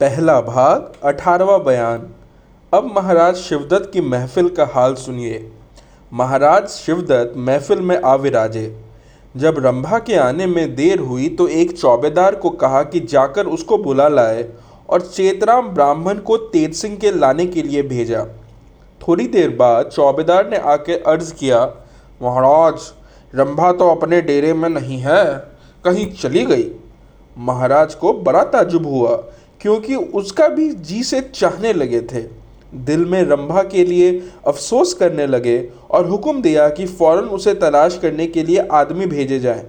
पहला 0.00 0.40
भाग, 0.40 0.92
अठारवा 1.04 1.56
बयान। 1.58 2.02
अब 2.72 2.90
महाराज 2.96 3.36
शिवदत्त 3.36 3.90
की 3.92 4.00
महफिल 4.00 4.48
का 4.48 4.64
हाल 4.72 4.94
सुनिए। 4.94 5.38
महाराज 6.12 6.66
शिवदत्त 6.68 7.36
महफिल 7.38 7.80
में 7.80 7.96
आ 7.98 8.14
विराजे 8.14 8.64
जब 9.34 9.58
रंभा 9.58 9.98
के 9.98 10.16
आने 10.16 10.46
में 10.46 10.74
देर 10.74 11.00
हुई 11.00 11.28
तो 11.28 11.46
एक 11.50 11.72
चौबेदार 11.72 12.34
को 12.34 12.50
कहा 12.54 12.82
कि 12.82 13.00
जाकर 13.02 13.46
उसको 13.48 13.78
बुला 13.78 14.08
लाए 14.08 14.44
और 14.88 15.00
चेतराम 15.02 15.68
ब्राह्मण 15.68 16.18
को 16.20 16.36
तेज 16.36 16.74
सिंह 16.74 16.96
के 16.96 17.10
लाने 17.10 17.46
के 17.46 17.62
लिए 17.62 17.82
भेजा। 17.84 18.24
थोड़ी 19.00 19.26
देर 19.28 19.56
बाद 19.56 19.86
चौबेदार 19.86 20.50
ने 20.50 20.56
आके 20.66 20.98
अर्ज़ 21.04 21.32
किया, 21.34 21.64
महाराज, 22.20 22.92
रंभा 23.32 23.72
तो 23.72 23.88
अपने 23.90 24.20
डेरे 24.22 24.52
में 24.52 24.68
नहीं 24.68 24.98
है, 24.98 25.24
कहीं 25.84 26.06
चली 26.12 26.44
गई। 26.44 26.70
महाराज 27.36 27.94
को 27.94 28.12
बड़ा 28.22 28.42
ताजुब 28.44 28.86
हुआ 28.86 29.16
क्योंकि 29.66 29.94
उसका 29.94 30.46
भी 30.48 30.68
जी 30.70 31.02
से 31.02 31.20
चाहने 31.34 31.72
लगे 31.72 32.00
थे। 32.02 32.20
दिल 32.86 33.04
में 33.04 33.22
रंभा 33.22 33.62
के 33.62 33.84
लिए 33.84 34.10
अफसोस 34.46 34.92
करने 34.94 35.26
लगे 35.26 35.56
और 35.90 36.06
हुक्म 36.06 36.42
दिया 36.42 36.68
कि 36.68 36.86
फ़ौरन 36.86 37.28
उसे 37.28 37.54
तलाश 37.54 37.98
करने 38.02 38.26
के 38.26 38.42
लिए 38.42 38.66
आदमी 38.72 39.06
भेजे 39.06 39.38
जाए। 39.38 39.64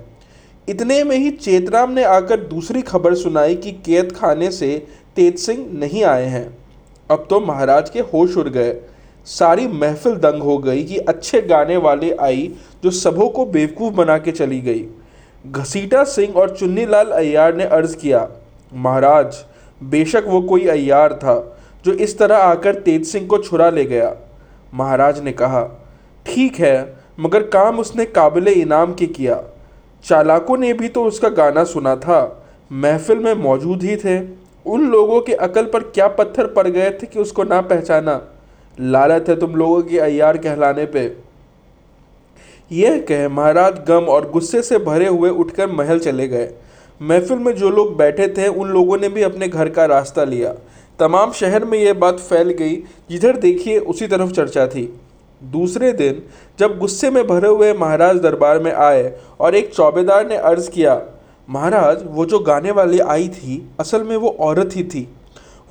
इतने 0.68 1.04
में 1.04 1.16
ही 1.18 1.32
चेतराम 1.32 1.92
ने 1.92 2.04
आकर 2.04 2.40
दूसरी 2.44 2.82
खबर 2.82 3.16
सुनाई 3.16 3.56
कि 3.56 3.72
कैद 3.86 4.12
खाने 4.12 4.52
से 4.52 4.72
तेज 5.16 5.40
सिंह 5.40 5.66
नहीं 5.74 6.04
आए 6.04 6.26
हैं। 6.26 6.46
अब 7.10 7.26
तो 7.30 7.40
महाराज 7.40 7.90
के 7.90 8.00
होश 8.14 8.38
उड़ 8.38 8.48
गए। 8.50 8.76
सारी 9.28 9.68
महफिल 9.68 10.16
दंग 10.20 10.44
हो 10.44 10.58
गई 10.60 10.84
कि 10.84 10.98
अच्छे 11.08 11.42
गाने 11.42 11.78
वाले 11.80 12.16
आई 12.22 12.52
जो 12.84 12.92
सबों 12.92 13.30
को 13.30 13.46
बेवकूफ़ 13.48 13.94
बना 13.96 14.18
के 14.18 14.32
चली 14.34 14.62
गई। 14.62 14.86
घसीटा 15.46 16.04
सिंह 16.04 16.36
और 16.36 16.56
चुन्नीलाल 16.58 17.12
अय्यार 17.16 17.56
ने 17.56 17.64
अर्ज़ 17.66 17.98
किया, 17.98 18.28
महाराज 18.74 19.46
बेशक 19.84 20.24
वो 20.28 20.42
कोई 20.42 20.68
अय्यार 20.68 21.14
था, 21.14 21.58
जो 21.86 21.94
इस 21.94 22.18
तरह 22.18 22.38
आकर 22.38 22.76
तेज 22.76 23.06
सिंह 23.06 23.28
को 23.28 23.38
छुरा 23.38 23.70
ले 23.70 23.86
गया। 23.86 24.16
महाराज 24.74 25.20
ने 25.20 25.32
कहा, 25.32 25.64
ठीक 26.26 26.56
है, 26.56 26.96
मगर 27.20 27.44
काम 27.44 27.80
उसने 27.80 28.06
काबिल 28.06 28.48
इनाम 28.48 28.94
के 28.94 29.06
किया। 29.06 29.44
चालाकों 30.06 30.58
ने 30.58 30.74
भी 30.74 30.88
तो 30.88 31.04
उसका 31.04 31.30
गाना 31.30 31.64
सुना 31.64 31.96
था। 31.96 32.44
महफिल 32.72 33.18
में 33.18 33.34
मौजूद 33.34 33.84
ही 33.84 33.96
थे। 33.96 34.20
उन 34.66 34.88
लोगों 34.90 35.22
के 35.22 35.34
अकल 35.34 35.66
पर 35.66 35.84
क्या 35.84 36.08
पत्थर 36.08 36.48
पड़ 36.48 36.68
गए 36.68 36.90
थे 36.92 37.08
कि 37.08 37.20
उसको 37.20 37.44
ना 37.44 37.62
पहचाना? 37.62 38.22
लालत 38.78 39.30
है 39.30 39.40
तुम 39.40 39.56
लोगों 39.56 39.82
की 39.82 39.98
अयार 39.98 40.38
कहलाने 40.38 40.86
पे। 40.86 41.06
यह 42.72 43.00
कह 43.00 43.28
महाराज 43.30 43.80
गम 43.88 44.06
और 44.06 44.30
गुस्से 44.30 44.62
से 44.62 44.78
भरे 44.78 45.08
हुए 45.08 45.30
उठकर 45.30 45.72
महल 45.72 46.00
चले 46.00 46.28
गए। 46.28 46.50
महफिल 47.02 47.38
में 47.38 47.56
जो 47.56 47.70
लोग 47.70 47.98
बैठे 47.98 48.28
थे, 48.28 48.48
उन 48.48 48.70
लोगों 48.70 48.98
ने 48.98 49.10
भी 49.10 49.22
अपने 49.22 49.48
घर 49.48 49.70
का 49.70 49.86
रास्ता 49.86 50.24
लिया। 50.24 50.54
तमाम 51.00 51.32
शहर 51.32 51.66
में 51.66 51.78
यह 51.80 51.94
बात 51.94 52.20
फैल 52.20 52.50
गई, 52.50 52.76
जिधर 53.10 53.38
देखिए 53.38 53.80
उसी 53.80 54.08
तरफ़ 54.08 54.32
चर्चा 54.32 54.68
थी। 54.68 55.00
दूसरे 55.44 55.92
दिन, 55.94 56.22
जब 56.60 56.80
गुस्से 56.80 57.10
में 57.10 57.28
भरे 57.28 57.48
हुए 57.48 57.74
महाराज 57.74 58.18
दरबार 58.18 58.60
में 58.60 58.72
आए 58.72 59.20
और 59.40 59.56
एक 59.56 59.74
चौबेदार 59.74 60.28
ने 60.30 60.38
अर्ज़ 60.38 60.70
किया, 60.70 61.02
महाराज, 61.50 62.04
वो 62.06 62.26
जो 62.26 62.40
गाने 62.40 62.72
वाली 62.72 63.00
आई 63.00 63.28
थी, 63.28 63.70
असल 63.80 64.04
में 64.04 64.18
वो 64.18 64.36
औरत 64.40 64.70
ही 64.76 64.84
थी। 64.84 65.08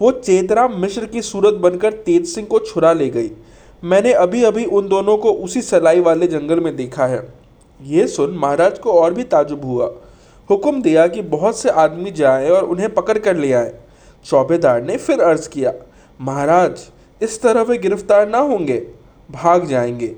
वो 0.02 0.10
चेतराम 0.10 0.80
मिश्र 0.80 1.06
की 1.06 1.22
सूरत 1.22 1.54
बनकर 1.54 1.92
तेज 1.92 2.26
सिंह 2.26 2.46
को 2.46 2.58
छुरा 2.58 2.92
ले 2.92 3.08
गई। 3.10 3.30
मैंने 3.84 4.12
अभी 4.12 4.44
अभी 4.44 4.64
उन 4.64 4.88
दोनों 4.88 5.16
को 5.16 5.32
उसी 5.32 5.62
सलाई 5.62 6.00
वाले 6.00 6.26
जंगल 6.26 6.60
में 6.60 6.76
देखा 6.76 7.06
है। 7.06 7.28
ये 7.82 8.06
सुन 8.06 8.30
महाराज 8.30 8.78
को 8.78 8.92
और 8.92 9.14
भी 9.14 9.22
ताजुब 9.24 9.64
हुआ। 9.64 9.90
हुक्म 10.50 10.82
दिया 10.82 11.06
कि 11.06 11.22
बहुत 11.22 11.58
से 11.58 11.70
आदमी 11.70 12.10
जाएँ 12.10 12.50
और 12.50 12.64
उन्हें 12.64 12.92
पकड़ 12.94 13.18
कर 13.18 13.36
ले 13.36 13.52
आए। 13.52 13.72
चौबेदार 14.26 14.82
ने 14.82 14.96
फिर 14.96 15.20
अर्ज़ 15.20 15.48
किया, 15.48 15.72
महाराज, 16.20 16.86
इस 17.20 17.40
तरह 17.42 17.62
वे 17.62 17.78
गिरफ़्तार 17.78 18.28
ना 18.28 18.38
होंगे, 18.40 18.78
भाग 19.28 19.66
जाएँगे। 19.66 20.14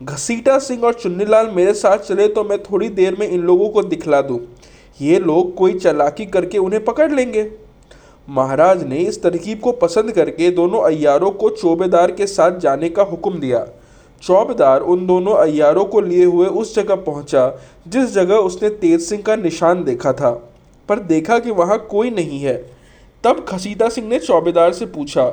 घसीटा 0.00 0.58
सिंह 0.58 0.84
और 0.84 0.94
चुन्नीलाल 0.94 1.50
मेरे 1.50 1.74
साथ 1.74 1.98
चले 1.98 2.28
तो 2.28 2.44
मैं 2.44 2.62
थोड़ी 2.62 2.88
देर 2.90 3.16
में 3.20 3.26
इन 3.28 3.40
लोगों 3.40 3.68
को 3.68 3.82
दिखला 3.82 4.20
दूँ। 4.22 4.38
ये 5.00 5.18
लोग 5.18 5.54
कोई 5.54 5.78
चलाकी 5.78 6.26
करके 6.26 6.58
उन्हें 6.58 6.84
पकड़ 6.84 7.10
लेंगे। 7.12 7.50
महाराज 8.28 8.82
ने 8.82 8.98
इस 8.98 9.22
तरकीब 9.22 9.60
को 9.60 9.72
पसंद 9.72 10.12
करके 10.12 10.50
दोनों 10.50 10.82
अयारों 10.82 11.30
को 11.30 11.48
चौबेदार 11.50 12.10
के 12.10 12.26
साथ 12.26 12.58
जाने 12.58 12.88
का 12.88 13.02
हुक्म 13.02 13.38
दिया। 13.40 13.66
चौबेदार 14.22 14.80
उन 14.82 15.06
दोनों 15.06 15.34
अयारों 15.34 15.84
को 15.84 16.00
लिए 16.00 16.24
हुए 16.24 16.46
उस 16.46 16.74
जगह 16.76 16.94
पहुँचा, 16.96 17.48
जिस 17.88 18.12
जगह 18.14 18.34
उसने 18.36 18.68
तेज 18.70 19.00
सिंह 19.00 19.22
का 19.22 19.36
निशान 19.36 19.84
देखा 19.84 20.12
था। 20.12 20.30
पर 20.88 20.98
देखा 20.98 21.38
कि 21.38 21.50
वहाँ 21.50 21.78
कोई 21.90 22.10
नहीं 22.10 22.40
है। 22.40 22.56
तब 23.24 23.44
खसीदा 23.48 23.88
सिंह 23.88 24.08
ने 24.08 24.18
चौबेदार 24.18 24.72
से 24.72 24.86
पूछा, 24.86 25.24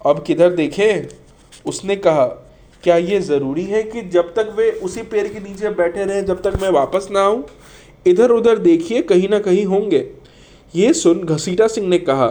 अब 0.00 0.22
किधर 0.22 0.50
देखें? 0.50 1.08
उसने 1.66 1.96
कहा, 1.96 2.24
क्या 2.84 2.96
ये 2.96 3.20
ज़रूरी 3.20 3.64
है 3.64 3.82
कि 3.82 4.02
जब 4.02 4.32
तक 4.34 4.54
वे 4.56 4.70
उसी 4.82 5.02
पेड़ 5.02 5.26
के 5.28 5.40
नीचे 5.40 5.68
बैठे 5.70 6.04
रहें, 6.04 6.24
जब 6.26 6.42
तक 6.42 6.58
मैं 6.62 6.70
वापस 6.70 7.08
ना 7.10 7.20
आऊँ? 7.20 7.44
इधर 8.06 8.30
उधर 8.30 8.58
देखिए, 8.58 9.02
कहीं 9.02 9.28
ना 9.28 9.38
कहीं 9.38 9.64
होंगे। 9.64 10.08
ये 10.74 10.92
सुन 10.92 11.22
घसीटा 11.24 11.66
सिंह 11.66 11.88
ने 11.88 11.98
कहा 11.98 12.28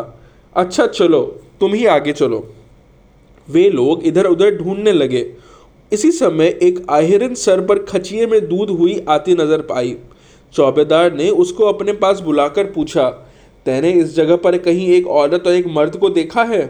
अच्छा 0.56 0.88
चलो, 0.88 1.22
तुम 1.60 1.74
ही 1.74 1.86
आगे 1.86 2.14
चलो। 2.14 2.48
वे 3.48 3.70
लोग 3.70 4.04
इधर 4.04 4.26
उधर 4.26 4.56
ढूँढने 4.56 4.92
लगे 4.92 5.22
इसी 5.92 6.12
समय 6.12 6.48
एक 6.64 6.80
आहिरन 6.90 7.34
सर 7.36 7.62
पर 7.62 7.80
खचिए 7.84 8.26
में 8.28 8.40
दूध 8.50 8.70
हुई 8.72 9.00
आती 9.10 9.34
नज़र 9.34 9.62
पाई। 9.62 9.96
चौबेदार 10.54 11.14
ने 11.14 11.30
उसको 11.30 11.66
अपने 11.66 11.94
पास 11.94 12.20
बुलाकर 12.20 12.66
पूछा, 12.66 13.10
तेने 13.66 13.92
इस 13.92 14.16
जगह 14.16 14.36
पर 14.36 14.58
कहीं 14.60 14.88
एक 14.90 15.08
औरत 15.10 15.48
और 15.48 15.54
एक 15.54 15.68
मर्द 15.70 15.96
को 15.96 16.10
देखा 16.10 16.44
है? 16.44 16.64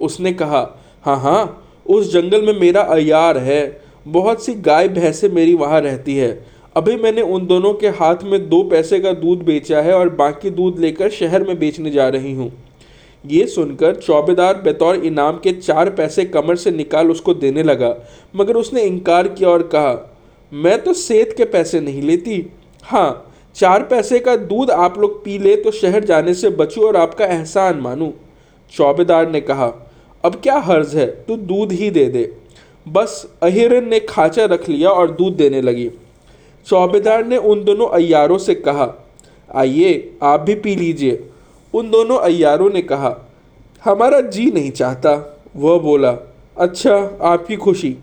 उसने 0.00 0.32
कहा 0.32 0.60
हाँ 1.04 1.16
हाँ 1.20 1.62
उस 1.86 2.12
जंगल 2.12 2.42
में 2.42 2.60
मेरा 2.60 2.80
अयार 2.82 3.38
है। 3.38 3.80
बहुत 4.08 4.44
सी 4.44 4.54
गाय 4.56 4.88
भैंसें 4.90 5.28
मेरी 5.30 5.54
वहाँ 5.54 5.80
रहती 5.80 6.16
है। 6.16 6.30
अभी 6.76 6.96
मैंने 6.96 7.22
उन 7.22 7.46
दोनों 7.46 7.72
के 7.74 7.88
हाथ 7.90 8.24
में 8.24 8.48
दो 8.48 8.62
पैसे 8.62 9.00
का 9.00 9.12
दूध 9.14 9.42
बेचा 9.44 9.80
है 9.82 9.94
और 9.94 10.08
बाकी 10.14 10.50
दूध 10.50 10.78
लेकर 10.78 11.10
शहर 11.10 11.44
में 11.44 11.58
बेचने 11.58 11.90
जा 11.90 12.08
रही 12.08 12.32
हूँ। 12.34 12.52
ये 13.26 13.46
सुनकर 13.46 13.94
चौबेदार 13.96 14.60
बतौर 14.62 14.96
इनाम 14.96 15.38
के 15.38 15.52
चार 15.52 15.90
पैसे 15.90 16.24
कमर 16.26 16.56
से 16.56 16.70
निकाल 16.70 17.10
उसको 17.10 17.34
देने 17.34 17.62
लगा, 17.62 17.94
मगर 18.36 18.56
उसने 18.56 18.82
इनकार 18.82 19.28
किया 19.28 19.48
और 19.50 19.62
कहा, 19.66 19.94
मैं 20.52 20.82
तो 20.82 20.92
सेत 20.94 21.34
के 21.36 21.44
पैसे 21.46 21.80
नहीं 21.80 22.02
लेती। 22.02 22.44
हाँ 22.84 23.32
चार 23.56 23.82
पैसे 23.84 24.18
का 24.20 24.36
दूध 24.36 24.70
आप 24.70 24.98
लोग 24.98 25.22
पी 25.24 25.38
ले 25.38 25.56
तो 25.56 25.70
शहर 25.72 26.04
जाने 26.04 26.34
से 26.34 26.50
बचूँ 26.52 26.84
और 26.84 26.96
आपका 26.96 27.24
एहसान 27.26 27.78
मानूँ। 27.80 28.12
चौबेदार 28.72 29.30
ने 29.30 29.40
कहा, 29.40 29.66
अब 30.24 30.34
क्या 30.34 30.58
हर्ज 30.58 30.94
है? 30.96 31.06
तू 31.06 31.36
दूध 31.36 31.72
ही 31.72 31.90
दे 31.90 32.04
दे। 32.06 32.32
बस 32.86 33.26
अहिरन 33.42 33.88
ने 33.88 34.00
खाचा 34.00 34.44
रख 34.44 34.68
लिया 34.68 34.90
और 34.90 35.10
दूध 35.10 35.36
देने 35.36 35.60
लगी। 35.62 35.88
चौबेदार 36.66 37.24
ने 37.26 37.36
उन 37.36 37.64
दोनों 37.64 37.88
अयारों 37.90 38.38
से 38.38 38.54
कहा, 38.56 38.92
आइए, 39.50 40.12
आप 40.22 40.40
भी 40.40 40.54
पी 40.56 40.74
लीजिए। 40.76 41.18
उन 41.76 41.90
दोनों 41.90 42.18
अयारों 42.18 42.70
ने 42.70 42.82
कहा, 42.82 43.14
हमारा 43.84 44.20
जी 44.20 44.50
नहीं 44.50 44.70
चाहता। 44.70 45.12
वह 45.56 45.78
बोला 45.78 46.10
अच्छा 46.56 46.94
आपकी 47.22 47.56
खुशी। 47.56 47.96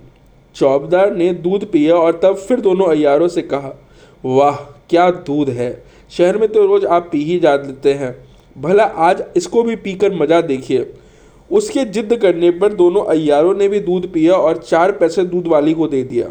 चौबेदार 0.56 1.16
ने 1.16 1.34
दूध 1.34 1.66
पिया 1.72 1.96
और 1.96 2.20
तब 2.24 2.36
फिर 2.38 2.60
दोनों 2.62 2.88
अयारों 2.88 3.28
से 3.28 3.42
कहा, 3.42 3.74
वाह, 4.24 4.56
क्या 4.90 5.10
दूध 5.12 5.50
है। 5.50 5.72
शहर 6.12 6.38
में 6.38 6.48
तो 6.52 6.66
रोज़ 6.66 6.86
आप 6.86 7.10
पी 7.12 7.24
ही 7.24 7.40
जा 7.40 7.56
लेते 7.56 7.94
हैं। 7.94 8.16
भला 8.58 8.84
आज 8.84 9.24
इसको 9.38 9.64
भी 9.64 9.75
पीकर 9.75 10.14
मज़ा 10.14 10.42
देखिए। 10.42 10.94
उसके 11.52 11.86
जिद 11.86 12.16
करने 12.16 12.52
पर 12.52 12.74
दोनों 12.74 13.04
अयारों 13.06 13.56
ने 13.56 13.68
भी 13.68 13.80
दूध 13.80 14.12
पिया 14.14 14.34
और 14.34 14.58
चार 14.58 14.92
पैसे 14.92 15.24
दूध 15.24 15.48
वाली 15.48 15.74
को 15.74 15.88
दे 15.88 16.04
दिया। 16.04 16.28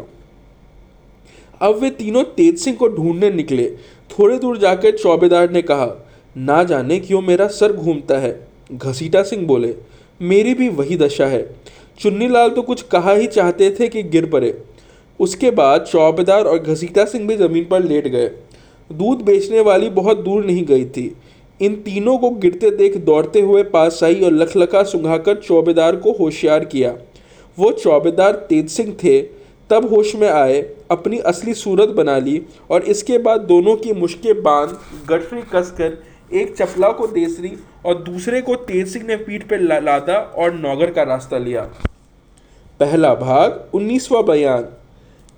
अब 1.61 1.75
वे 1.75 1.89
तीनों 1.89 2.23
तेज 2.23 2.57
सिंह 2.59 2.77
को 2.77 2.87
ढूँढने 2.87 3.31
निकले। 3.31 3.67
थोड़ी 4.11 4.37
दूर 4.39 4.57
जाकर 4.57 4.97
चौबेदार 4.97 5.51
ने 5.51 5.61
कहा 5.61 5.85
ना 6.35 6.63
जाने 6.63 6.99
क्यों 6.99 7.21
मेरा 7.21 7.47
सर 7.47 7.73
घूमता 7.73 8.17
है? 8.17 8.47
घसीटा 8.71 9.23
सिंह 9.23 9.45
बोले, 9.47 9.73
मेरी 10.21 10.53
भी 10.53 10.69
वही 10.69 10.97
दशा 10.97 11.25
है। 11.25 11.43
चुन्नीलाल 11.99 12.49
तो 12.49 12.61
कुछ 12.61 12.81
कहा 12.81 13.11
ही 13.11 13.27
चाहते 13.27 13.69
थे 13.79 13.87
कि 13.87 14.03
गिर 14.03 14.25
पड़े। 14.25 14.63
उसके 15.19 15.51
बाद 15.51 15.81
चौबेदार 15.81 16.45
और 16.45 16.59
घसीटा 16.59 17.05
सिंह 17.05 17.27
भी 17.27 17.35
ज़मीन 17.37 17.65
पर 17.65 17.83
लेट 17.83 18.07
गए। 18.07 18.27
दूध 18.89 19.21
बेचने 19.21 19.59
वाली 19.59 19.89
बहुत 19.89 20.17
दूर 20.17 20.45
नहीं 20.45 20.65
गई 20.65 20.85
थी। 20.85 21.15
इन 21.61 21.75
तीनों 21.75 22.17
को 22.17 22.29
गिरते 22.29 22.69
देख 22.69 22.97
दौड़ते 22.97 23.41
हुए 23.41 23.63
पास 23.63 23.99
आई 24.03 24.21
और 24.21 24.31
लखलखा 24.31 24.83
सुंघाकर 24.83 25.35
चौबेदार 25.35 25.95
को 25.95 26.11
होशियार 26.11 26.65
किया। 26.65 26.95
वो 27.57 27.71
चौबेदार 27.71 28.45
तेज 28.49 28.69
सिंह 28.69 28.95
थे। 29.03 29.21
तब 29.69 29.87
होश 29.93 30.15
में 30.15 30.27
आए, 30.29 30.61
अपनी 30.91 31.17
असली 31.17 31.53
सूरत 31.53 31.89
बना 31.89 32.17
ली 32.17 32.41
और 32.71 32.83
इसके 32.83 33.17
बाद 33.17 33.41
दोनों 33.41 33.75
की 33.75 33.93
मुश्के 33.93 34.33
बाँध, 34.33 34.77
गठरी 35.09 35.41
कसकर 35.53 35.97
एक 36.33 36.55
चपला 36.57 36.91
को 36.91 37.07
देसरी 37.07 37.51
और 37.85 37.95
दूसरे 38.03 38.41
को 38.41 38.55
तेज 38.55 38.87
सिंह 38.87 39.05
ने 39.05 39.15
पीठ 39.15 39.43
पर 39.43 39.59
लादा 39.59 40.17
और 40.37 40.53
नौगर 40.53 40.91
का 40.91 41.03
रास्ता 41.03 41.37
लिया। 41.37 41.61
पहला 42.79 43.13
भाग, 43.15 43.69
उन्नीसवा 43.73 44.21
बयान। 44.21 44.61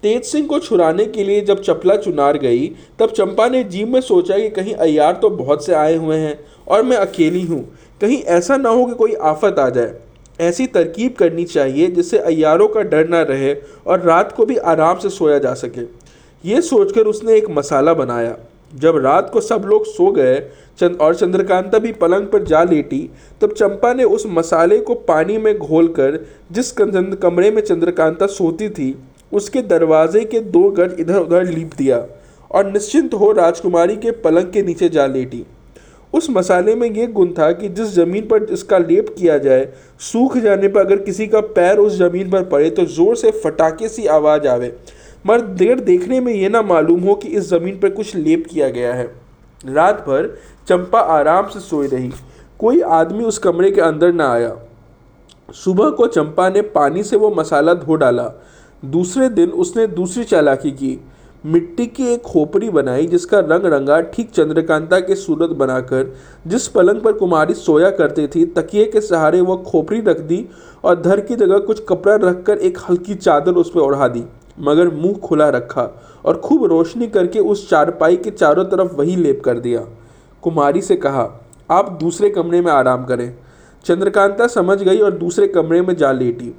तेज 0.04 0.24
सिंह 0.24 0.48
को 0.48 0.60
छुड़ाने 0.60 1.06
के 1.06 1.24
लिए 1.24 1.42
जब 1.42 1.62
चपला 1.62 1.96
चुनार 1.96 2.38
गई, 2.38 2.68
तब 3.00 3.12
चंपा 3.12 3.48
ने 3.48 3.64
जीव 3.64 3.88
में 3.88 4.00
सोचा 4.02 4.38
कि 4.38 4.50
कहीं 4.50 4.74
अयार 4.74 5.14
तो 5.14 5.30
बहुत 5.30 5.66
से 5.66 5.74
आए 5.74 5.96
हुए 5.96 6.18
हैं 6.18 6.40
और 6.68 6.84
मैं 6.84 6.98
अकेली 6.98 7.42
हूँ। 7.42 7.62
कहीं 8.02 8.22
ऐसा 8.32 8.58
ना 8.58 8.70
हो 8.70 8.86
कि 8.86 8.94
कोई 8.94 9.14
आफत 9.14 9.60
आ 9.60 9.70
जाए। 9.70 9.94
ऐसी 10.40 10.66
तरकीब 10.68 11.14
करनी 11.14 11.44
चाहिए 11.44 11.88
जिससे 11.88 12.18
अयारों 12.18 12.68
का 12.68 12.82
डर 12.82 13.08
ना 13.08 13.22
रहे 13.22 13.54
और 13.88 14.02
रात 14.02 14.32
को 14.32 14.46
भी 14.46 14.58
आराम 14.58 15.00
से 15.00 15.10
सोया 15.10 15.38
जा 15.38 15.54
सके। 15.54 15.82
ये 16.44 16.62
सोचकर 16.62 17.02
उसने 17.02 17.34
एक 17.34 17.50
मसाला 17.50 17.94
बनाया। 17.94 18.36
जब 18.76 18.98
रात 18.98 19.30
को 19.30 19.42
सब 19.42 19.64
लोग 19.66 19.86
सो 19.86 20.12
गए, 20.12 20.40
चंद 20.80 20.98
और 21.02 21.16
चंद्रकांता 21.16 21.80
भी 21.80 21.92
पलंग 21.94 22.28
पर 22.28 22.44
जा 22.44 22.64
लेटी, 22.64 23.10
तब 23.42 23.54
चंपा 23.54 23.94
ने 23.94 24.04
उस 24.06 24.26
मसाले 24.28 24.80
को 24.80 24.96
पानी 25.08 25.38
में 25.38 25.58
घोलकर, 25.58 26.20
जिस 26.52 26.72
कमरे 26.74 27.52
में 27.52 27.62
चंद्रकांता 27.62 28.28
सोती 28.28 28.70
थी, 28.70 28.96
उसके 29.34 29.62
दरवाजे 29.64 30.24
के 30.26 30.40
दो 30.42 30.70
गज 30.72 30.96
इधर 31.00 31.18
उधर 31.18 31.46
लीप 31.46 31.72
दिया, 31.78 32.06
और 32.52 32.72
निश्चिंत 32.72 33.14
हो 33.14 33.32
राजकुमारी 33.34 33.96
के 33.98 34.12
पलंग 34.20 34.52
के 34.54 34.64
नीचे 34.64 34.90
जा 34.90 35.06
लेटी। 35.08 35.46
उस 36.14 36.30
मसाले 36.30 36.74
में 36.76 36.90
ये 36.90 37.06
गुण 37.08 37.32
था 37.32 37.52
कि 37.52 37.70
जिस 37.70 37.88
ज़मीन 37.90 38.28
पर 38.28 38.44
इसका 38.46 38.78
लेप 38.78 39.16
किया 39.18 39.38
जाए, 39.38 39.68
सूख 40.02 40.38
जाने 40.38 40.68
पर 40.68 40.80
अगर 40.80 40.98
किसी 40.98 41.28
का 41.28 41.40
पैर 41.50 41.78
उस 41.78 41.98
ज़मीन 41.98 42.30
पर 42.32 42.44
पड़े 42.46 42.70
तो 42.70 42.86
ज़ोर 42.88 43.16
से 43.16 43.32
फटाके 43.34 43.90
सी 43.90 44.06
आवाज़ 44.08 44.48
आवे। 44.48 44.76
मगर 45.26 45.42
देर 45.42 45.80
देखने 45.80 46.20
में 46.20 46.34
यह 46.34 46.50
ना 46.50 46.62
मालूम 46.62 47.00
हो 47.00 47.16
कि 47.16 47.28
इस 47.28 47.50
ज़मीन 47.50 47.80
पर 47.80 47.90
कुछ 47.90 48.16
लेप 48.16 48.46
किया 48.50 48.70
गया 48.70 48.94
है। 48.94 49.06
रात 49.66 50.06
भर 50.08 50.28
चंपा 50.68 51.00
आराम 51.00 51.48
से 51.48 51.60
सोई 51.60 51.88
रही। 51.88 52.12
कोई 52.60 52.82
आदमी 52.82 53.24
उस 53.24 53.38
कमरे 53.38 53.72
के 53.72 53.82
अंदर 53.82 54.14
ना 54.14 54.32
आया। 54.34 54.56
सुबह 55.56 55.90
को 55.90 56.08
चंपा 56.08 56.50
ने 56.50 56.62
पानी 56.62 57.04
से 57.04 57.18
वो 57.18 57.30
मसाला 57.30 57.74
धो 57.74 57.96
डाला। 57.96 58.32
दूसरे 58.86 59.30
दिन 59.30 59.50
उसने 59.50 59.88
दूसरी 59.88 60.24
चालाकी 60.24 60.72
की। 60.72 61.00
मिट्टी 61.44 61.86
की 61.88 62.06
एक 62.06 62.22
खोपड़ी 62.22 62.70
बनाई 62.70 63.06
जिसका 63.08 63.40
रंग 63.40 63.66
रंगा 63.66 64.00
ठीक 64.04 64.30
चंद्रकांता 64.32 65.00
के 65.00 65.16
सूरत 65.16 65.50
बनाकर 65.50 66.14
जिस 66.48 66.68
पलंग 66.68 67.02
पर 67.02 67.14
कुमारी 67.14 67.54
सोया 67.54 67.90
करती 67.90 68.28
थी, 68.28 68.46
तकिए 68.46 68.86
के 68.86 69.02
सहारे 69.02 69.42
वह 69.42 69.64
खोपड़ी 69.64 70.02
रख 70.02 70.20
दी 70.20 70.46
और 70.84 71.02
धर 71.02 71.20
की 71.20 71.36
जगह 71.36 71.60
कुछ 71.60 71.84
कपड़ा 71.90 72.16
रखकर 72.22 72.58
एक 72.58 72.78
हल्की 72.90 73.16
चादर 73.16 73.52
उस 73.52 73.72
पर 73.72 73.80
ओढ़ा 73.80 74.08
दी। 74.08 74.24
मगर 74.60 74.90
मुँह 74.90 75.14
खुला 75.14 75.50
रखा 75.50 76.04
और 76.26 76.38
खूब 76.38 76.66
रोशनी 76.66 77.08
करके 77.08 77.40
उस 77.40 77.70
चारपाई 77.70 78.16
के 78.16 78.32
चारों 78.32 78.66
तरफ़ 78.66 78.96
वही 78.96 79.16
लेप 79.16 79.42
कर 79.46 79.60
दिया। 79.60 79.86
कुमारी 80.42 80.82
से 80.82 80.96
कहा, 80.96 81.48
आप 81.72 81.98
दूसरे 82.02 82.30
कमरे 82.30 82.62
में 82.62 82.72
आराम 82.72 83.06
करें। 83.06 83.36
चंद्रकांता 83.86 84.48
समझ 84.48 84.84
गई 84.84 84.98
और 84.98 85.12
दूसरे 85.12 85.48
कमरे 85.48 85.82
में 85.82 85.96
जा 85.96 86.12
लेटी। 86.12 86.56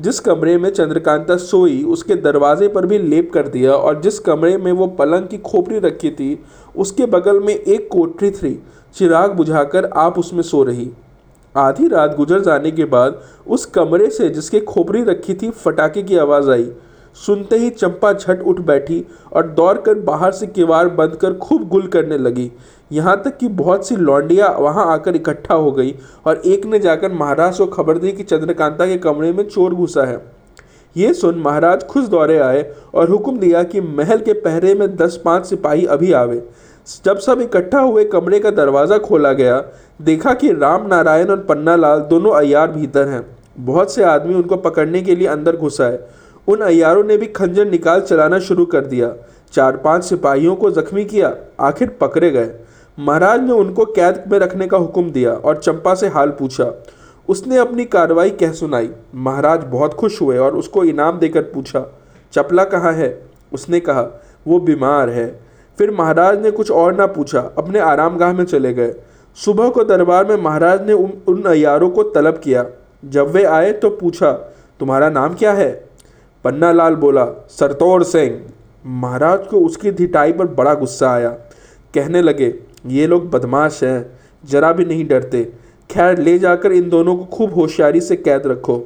जिस 0.00 0.20
कमरे 0.20 0.58
में 0.58 0.70
चंद्रकांता 0.70 1.36
सोई, 1.36 1.82
उसके 1.82 2.14
दरवाजे 2.14 2.68
पर 2.68 2.86
भी 2.86 2.98
लेप 2.98 3.30
कर 3.34 3.48
दिया 3.48 3.72
और 3.72 4.00
जिस 4.00 4.18
कमरे 4.18 4.56
में 4.56 4.72
वो 4.72 4.86
पलंग 4.86 5.28
की 5.28 5.38
खोपड़ी 5.38 5.78
रखी 5.78 6.10
थी, 6.10 6.44
उसके 6.76 7.06
बगल 7.06 7.40
में 7.40 7.54
एक 7.54 7.88
कोठरी 7.92 8.30
थी। 8.30 8.62
चिराग 8.94 9.32
बुझाकर 9.32 9.84
आप 9.84 10.18
उसमें 10.18 10.42
सो 10.42 10.62
रही। 10.62 10.90
आधी 11.56 11.88
रात 11.88 12.16
गुजर 12.16 12.40
जाने 12.40 12.70
के 12.70 12.84
बाद 12.84 13.22
उस 13.46 13.66
कमरे 13.66 14.10
से 14.10 14.30
जिसके 14.30 14.60
खोपड़ी 14.60 15.04
रखी 15.04 15.34
थी, 15.34 15.50
फटाके 15.50 16.02
की 16.02 16.16
आवाज़ 16.16 16.50
आई। 16.50 16.72
सुनते 17.16 17.56
ही 17.56 17.70
चंपा 17.70 18.12
झट 18.12 18.42
उठ 18.42 18.60
बैठी 18.60 19.04
और 19.32 19.46
दौड़कर 19.48 19.98
बाहर 20.00 20.32
से 20.32 20.46
किवाड़ 20.46 20.86
बंद 20.88 21.16
कर 21.16 21.34
खूब 21.34 21.68
गुल 21.68 21.86
करने 21.86 22.18
लगी। 22.18 22.50
यहाँ 22.90 23.16
तक 23.22 23.36
कि 23.38 23.48
बहुत 23.50 23.86
सी 23.88 23.96
लौंडियाँ 23.96 24.48
वहाँ 24.54 24.86
आकर 24.92 25.16
इकट्ठा 25.16 25.54
हो 25.54 25.70
गई 25.72 25.94
और 26.26 26.42
एक 26.46 26.66
ने 26.66 26.78
जाकर 26.78 27.12
महाराज 27.12 27.58
को 27.58 27.66
खबर 27.66 27.98
दी 27.98 28.12
कि 28.12 28.22
चंद्रकांता 28.22 28.86
के 28.86 28.96
कमरे 28.98 29.32
में 29.32 29.42
चोर 29.44 29.74
घुसा 29.74 30.04
है। 30.04 30.20
ये 30.96 31.12
सुन 31.14 31.38
महाराज 31.38 31.82
खुश 31.84 32.04
दौड़े 32.08 32.38
आए 32.38 32.62
और 32.94 33.10
हुक्म 33.10 33.38
दिया 33.38 33.62
कि 33.62 33.80
महल 33.80 34.18
के 34.18 34.32
पहरे 34.34 34.74
में 34.74 34.94
दस 34.96 35.20
पाँच 35.24 35.46
सिपाही 35.46 35.86
अभी 35.86 36.12
आवे। 36.14 36.42
जब 37.04 37.18
सब 37.18 37.40
इकट्ठा 37.40 37.80
हुए 37.80 38.04
कमरे 38.04 38.38
का 38.40 38.50
दरवाज़ा 38.52 38.98
खोला 38.98 39.32
गया, 39.32 39.62
देखा 40.02 40.34
कि 40.34 40.52
राम 40.52 40.86
नारायण 40.86 41.30
और 41.30 41.40
पन्ना 41.40 41.74
लाल 41.76 42.00
दोनों 42.00 42.32
अयार 42.34 42.70
भीतर 42.72 43.08
हैं। 43.08 43.26
बहुत 43.58 43.94
से 43.94 44.04
आदमी 44.04 44.34
उनको 44.34 44.56
पकड़ने 44.58 45.02
के 45.02 45.14
लिए 45.14 45.28
अंदर 45.28 45.56
घुसाए 45.56 45.98
उन 46.48 46.60
अयारों 46.60 47.04
ने 47.04 47.16
भी 47.16 47.26
खंजर 47.26 47.70
निकाल 47.70 48.00
चलाना 48.00 48.38
शुरू 48.40 48.64
कर 48.66 48.86
दिया। 48.86 49.12
चार 49.52 49.76
पाँच 49.76 50.04
सिपाहियों 50.04 50.54
को 50.56 50.70
जख्मी 50.70 51.04
किया, 51.04 51.34
आखिर 51.60 51.88
पकड़े 52.00 52.30
गए। 52.30 52.50
महाराज 52.98 53.40
ने 53.40 53.52
उनको 53.52 53.84
कैद 53.86 54.22
में 54.28 54.38
रखने 54.38 54.66
का 54.66 54.76
हुक्म 54.76 55.10
दिया 55.10 55.32
और 55.32 55.56
चंपा 55.56 55.94
से 55.94 56.08
हाल 56.08 56.30
पूछा। 56.30 56.72
उसने 57.28 57.56
अपनी 57.58 57.84
कार्रवाई 57.84 58.30
कह 58.32 58.52
सुनाई। 58.52 58.90
महाराज 59.14 59.64
बहुत 59.64 59.94
खुश 59.94 60.20
हुए 60.22 60.36
और 60.38 60.56
उसको 60.56 60.84
इनाम 60.84 61.18
देकर 61.18 61.42
पूछा, 61.44 61.84
चपला 62.32 62.64
कहाँ 62.64 62.92
है? 62.92 63.08
उसने 63.52 63.80
कहा, 63.80 64.02
वो 64.46 64.58
बीमार 64.60 65.10
है। 65.10 65.26
फिर 65.78 65.90
महाराज 65.90 66.40
ने 66.42 66.50
कुछ 66.50 66.70
और 66.70 66.94
ना 66.94 67.06
पूछा, 67.06 67.40
अपने 67.58 67.78
आरामगाह 67.80 68.32
में 68.32 68.44
चले 68.44 68.72
गए। 68.74 68.94
सुबह 69.38 69.68
को 69.68 69.84
दरबार 69.84 70.26
में 70.26 70.36
महाराज 70.36 70.86
ने 70.86 70.92
उन 70.92 71.42
अयारों 71.46 71.90
को 71.90 72.02
तलब 72.04 72.38
किया। 72.38 72.64
जब 73.04 73.30
वे 73.30 73.44
आए 73.44 73.72
तो 73.72 73.90
पूछा, 73.90 74.32
तुम्हारा 74.80 75.10
नाम 75.10 75.34
क्या 75.34 75.52
है? 75.52 75.85
पन्ना 76.46 76.70
लाल 76.72 76.94
बोला 76.96 77.24
सरतौर 77.50 78.02
सिंह 78.04 78.40
महाराज 78.94 79.46
को 79.46 79.60
उसकी 79.60 79.90
धिटाई 79.92 80.32
पर 80.32 80.46
बड़ा 80.48 80.74
गुस्सा 80.74 81.10
आया। 81.10 81.28
कहने 81.94 82.20
लगे, 82.22 82.52
ये 82.86 83.06
लोग 83.06 83.30
बदमाश 83.30 83.82
हैं, 83.84 84.18
जरा 84.44 84.72
भी 84.72 84.84
नहीं 84.84 85.06
डरते। 85.08 85.42
खैर, 85.90 86.18
ले 86.18 86.38
जाकर 86.38 86.72
इन 86.72 86.88
दोनों 86.90 87.16
को 87.16 87.24
खूब 87.26 87.54
होशियारी 87.54 88.00
से 88.00 88.16
कैद 88.16 88.46
रखो। 88.46 88.76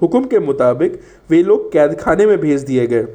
हुक्म 0.00 0.24
के 0.24 0.38
मुताबिक 0.38 1.00
वे 1.30 1.42
लोग 1.42 1.70
कैद 1.72 1.96
खाने 2.00 2.26
में 2.26 2.38
भेज 2.38 2.62
दिए 2.62 2.86
गए। 2.86 3.06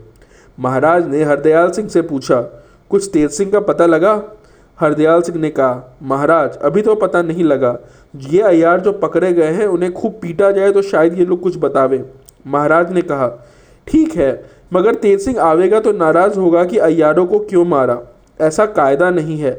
महाराज 0.58 1.08
ने 1.08 1.24
हरदयाल 1.24 1.72
सिंह 1.72 1.88
से 1.90 2.02
पूछा, 2.02 2.42
कुछ 2.92 3.10
तेज 3.14 3.30
सिंह 3.32 3.52
का 3.52 3.60
पता 3.62 3.86
लगा? 3.86 4.22
हरदयाल 4.78 5.22
सिंह 5.22 5.40
ने 5.40 5.50
कहा, 5.50 5.98
महाराज, 6.04 6.58
अभी 6.58 6.82
तो 6.82 6.96
पता 6.98 7.22
नहीं 7.22 7.44
लगा। 7.44 7.78
ये 8.16 8.42
अयार 8.44 8.80
जो 8.82 8.92
पकड़े 8.94 9.34
गए 9.34 9.52
हैं, 9.54 9.68
उन्हें 9.68 9.94
खूब 9.94 10.20
पीटा 10.22 10.52
जाए 10.52 10.72
तो 10.72 10.82
शायद 10.84 11.20
ये 11.20 11.26
लोग 11.26 11.42
कुछ 11.42 11.58
बतावे। 11.58 12.04
महाराज 12.48 12.92
ने 12.92 13.02
कहा 13.02 13.28
ठीक 13.88 14.16
है, 14.16 14.44
मगर 14.74 14.96
तेज 14.96 15.20
सिंह 15.22 15.40
आवेगा 15.42 15.80
तो 15.80 15.92
नाराज़ 15.94 16.40
होगा 16.40 16.64
कि 16.66 16.78
अयारों 16.80 17.26
को 17.26 17.40
क्यों 17.42 17.66
मारा। 17.66 18.02
ऐसा 18.40 18.66
कायदा 18.68 19.10
नहीं 19.10 19.38
है। 19.38 19.54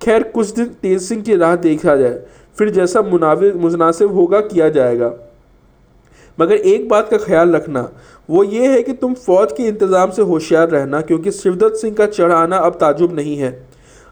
खैर, 0.00 0.22
कुछ 0.24 0.50
दिन 0.50 0.66
तेज 0.82 1.00
सिंह 1.02 1.22
की 1.22 1.36
राह 1.36 1.56
देखा 1.56 1.96
जाए, 1.96 2.20
फिर 2.56 2.70
जैसा 2.70 3.02
मुनाविर 3.02 3.54
मुनासिब 3.54 4.14
होगा 4.14 4.40
किया 4.42 4.68
जाएगा। 4.68 5.12
मगर 6.38 6.54
एक 6.54 6.88
बात 6.88 7.08
का 7.10 7.18
ख्याल 7.18 7.52
रखना, 7.52 7.88
वो 8.28 8.42
ये 8.44 8.68
है 8.68 8.82
कि 8.82 8.92
तुम 8.92 9.14
फौज 9.16 9.52
के 9.52 9.62
इंतज़ाम 9.62 10.10
से 10.10 10.22
होशियार 10.22 10.68
रहना, 10.68 11.00
क्योंकि 11.00 11.30
शिवदत्त 11.32 11.76
सिंह 11.76 11.94
का 11.96 12.06
चढ़ 12.06 12.32
आना 12.32 12.56
अब 12.58 12.74
ताजुब 12.74 13.14
नहीं 13.14 13.36
है। 13.36 13.50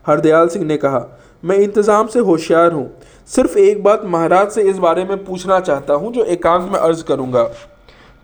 हरदयाल 0.06 0.48
सिंह 0.48 0.64
ने 0.64 0.76
कहा, 0.76 1.06
मैं 1.44 1.56
इंतज़ाम 1.58 2.06
से 2.06 2.20
होशियार 2.20 2.72
हूँ। 2.72 2.90
सिर्फ़ 3.30 3.58
एक 3.58 3.82
बात 3.82 4.02
महाराज 4.06 4.50
से 4.50 4.62
इस 4.62 4.78
बारे 4.78 5.04
में 5.04 5.24
पूछना 5.24 5.60
चाहता 5.60 5.94
हूँ, 5.94 6.12
जो 6.12 6.24
एकांत 6.24 6.70
में 6.72 6.78
अर्ज़ 6.78 7.04
करूँगा। 7.04 7.50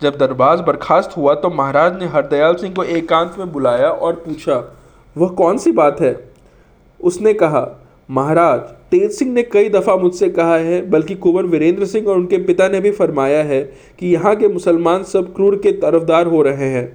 जब 0.05 0.17
दरबार 0.17 0.61
बर्खास्त 0.63 1.17
हुआ 1.17 1.33
तो 1.35 1.49
महाराज 1.51 1.99
ने 1.99 2.07
हरदयाल 2.07 2.55
सिंह 2.55 2.73
को 2.73 2.83
एकांत 2.83 3.35
में 3.39 3.51
बुलाया 3.51 3.89
और 3.89 4.13
पूछा, 4.25 4.63
वह 5.15 5.29
कौन 5.33 5.57
सी 5.57 5.71
बात 5.73 6.01
है? 6.01 6.15
उसने 6.99 7.33
कहा, 7.33 7.67
महाराज, 8.09 8.59
तेज 8.91 9.11
सिंह 9.11 9.31
ने 9.33 9.43
कई 9.43 9.69
दफ़ा 9.69 9.95
मुझसे 9.97 10.29
कहा 10.29 10.57
है, 10.57 10.81
बल्कि 10.89 11.15
कुंवर 11.15 11.45
वीरेंद्र 11.45 11.85
सिंह 11.85 12.07
और 12.07 12.17
उनके 12.17 12.37
पिता 12.39 12.67
ने 12.67 12.79
भी 12.79 12.91
फरमाया 12.91 13.43
है 13.43 13.61
कि 13.99 14.07
यहाँ 14.07 14.35
के 14.35 14.47
मुसलमान 14.47 15.03
सब 15.03 15.33
क्रूर 15.35 15.55
के 15.57 15.71
तरफदार 15.73 16.27
हो 16.27 16.41
रहे 16.41 16.69
हैं। 16.69 16.87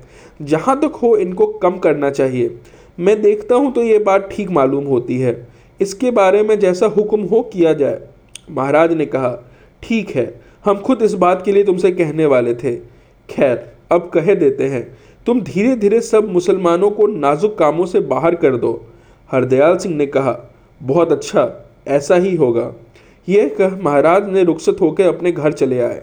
जहाँ 0.42 0.78
तक 0.80 0.94
हो, 0.94 1.16
इनको 1.16 1.46
कम 1.46 1.78
करना 1.78 2.10
चाहिए। 2.10 2.56
मैं 2.98 3.20
देखता 3.22 3.54
हूँ 3.54 3.72
तो 3.72 3.82
ये 3.82 3.98
बात 4.00 4.28
ठीक 4.32 4.50
मालूम 4.50 4.84
होती 4.86 5.18
है। 5.18 5.34
इसके 5.80 6.10
बारे 6.12 6.42
में 6.42 6.58
जैसा 6.58 6.86
हुक्म 6.88 7.22
हो, 7.22 7.42
किया 7.42 7.72
जाए। 7.72 8.00
महाराज 8.50 8.92
ने 8.92 9.06
कहा, 9.06 9.36
ठीक 9.82 10.10
है, 10.10 10.40
हम 10.64 10.78
खुद 10.78 11.02
इस 11.02 11.14
बात 11.16 11.42
के 11.44 11.52
लिए 11.52 11.64
तुमसे 11.64 11.90
कहने 11.92 12.26
वाले 12.26 12.54
थे। 12.54 12.74
खैर, 13.30 13.72
अब 13.92 14.10
कह 14.14 14.34
देते 14.34 14.64
हैं, 14.64 14.98
तुम 15.26 15.40
धीरे 15.40 15.74
धीरे 15.76 16.00
सब 16.00 16.28
मुसलमानों 16.28 16.90
को 16.90 17.06
नाजुक 17.06 17.58
कामों 17.58 17.86
से 17.86 18.00
बाहर 18.00 18.34
कर 18.34 18.56
दो। 18.56 18.72
हरदयाल 19.30 19.76
सिंह 19.76 19.94
ने 19.96 20.06
कहा, 20.06 20.38
बहुत 20.80 21.12
अच्छा 21.12 21.50
ऐसा 21.88 22.14
ही 22.14 22.34
होगा। 22.36 22.72
यह 23.28 23.54
कह 23.58 23.76
महाराज 23.82 24.28
ने 24.28 24.42
रुखसत 24.44 24.76
होकर 24.80 25.06
अपने 25.06 25.32
घर 25.32 25.52
चले 25.52 25.80
आए। 25.80 26.02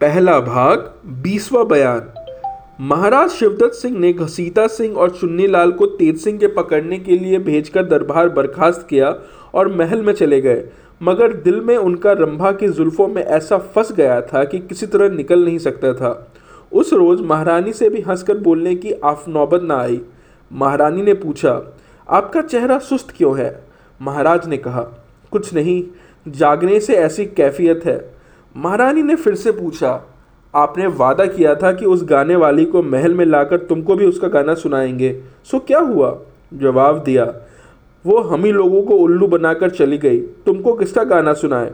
पहला 0.00 0.38
भाग, 0.40 0.92
बीसवा 1.22 1.62
बयान। 1.64 2.08
महाराज 2.80 3.30
शिवदत्त 3.30 3.74
सिंह 3.74 3.98
ने 3.98 4.12
घसीता 4.12 4.66
सिंह 4.66 4.96
और 4.96 5.10
चुन्नी 5.10 5.46
लाल 5.46 5.72
को 5.72 5.86
तेज 5.86 6.18
सिंह 6.20 6.38
के 6.38 6.46
पकड़ने 6.46 6.98
के 6.98 7.18
लिए 7.18 7.38
भेजकर 7.38 7.84
दरबार 7.84 8.28
बर्खास्त 8.28 8.86
किया 8.90 9.14
और 9.54 9.68
महल 9.68 10.02
में 10.02 10.12
चले 10.12 10.40
गए। 10.40 10.64
मगर 11.02 11.32
दिल 11.32 11.60
में 11.60 11.76
उनका 11.76 12.12
रंभा 12.12 12.52
की 12.52 12.68
जुल्फों 12.68 13.08
में 13.08 13.22
ऐसा 13.22 13.58
फंस 13.58 13.92
गया 13.92 14.20
था 14.20 14.44
कि 14.44 14.58
किसी 14.58 14.86
तरह 14.86 15.10
निकल 15.10 15.44
नहीं 15.44 15.58
सकता 15.58 15.94
था। 15.94 16.32
उस 16.72 16.92
रोज 16.92 17.20
महारानी 17.20 17.72
से 17.72 17.88
भी 17.88 18.00
हंसकर 18.00 18.38
बोलने 18.38 18.74
की 18.74 18.92
आफ 18.92 19.28
नौबत 19.28 19.62
ना 19.62 19.76
आई। 19.76 20.00
महारानी 20.52 21.02
ने 21.02 21.14
पूछा, 21.14 21.76
आपका 22.08 22.40
चेहरा 22.40 22.78
सुस्त 22.78 23.14
क्यों 23.16 23.38
है? 23.38 23.64
महाराज 24.02 24.48
ने 24.48 24.56
कहा, 24.56 24.82
कुछ 25.30 25.54
नहीं, 25.54 25.84
जागने 26.28 26.80
से 26.80 26.94
ऐसी 26.94 27.26
कैफियत 27.26 27.80
है। 27.84 28.14
महारानी 28.56 29.02
ने 29.02 29.14
फिर 29.14 29.34
से 29.34 29.52
पूछा, 29.52 30.02
आपने 30.54 30.86
वादा 30.86 31.26
किया 31.26 31.54
था 31.54 31.72
कि 31.72 31.84
उस 31.84 32.04
गाने 32.04 32.36
वाली 32.36 32.64
को 32.64 32.82
महल 32.82 33.14
में 33.14 33.24
लाकर 33.26 33.56
तुमको 33.56 33.96
भी 33.96 34.06
उसका 34.06 34.28
गाना 34.28 34.54
सुनाएँगे, 34.54 35.22
सो 35.44 35.58
क्या 35.58 35.78
हुआ? 35.78 36.18
जवाब 36.54 37.02
दिया 37.02 37.24
वो 38.04 38.20
हम 38.20 38.44
ही 38.44 38.52
लोगों 38.52 38.82
को 38.82 38.96
उल्लू 38.96 39.26
बनाकर 39.28 39.70
चली 39.70 39.98
गई। 39.98 40.20
तुमको 40.46 40.72
किसका 40.74 41.04
गाना 41.04 41.32
सुनाए 41.34 41.72